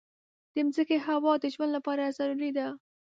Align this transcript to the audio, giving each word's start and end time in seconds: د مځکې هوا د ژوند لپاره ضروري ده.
د 0.53 0.55
مځکې 0.65 0.97
هوا 1.05 1.33
د 1.39 1.45
ژوند 1.53 1.71
لپاره 1.77 2.13
ضروري 2.17 2.51
ده. 2.57 2.67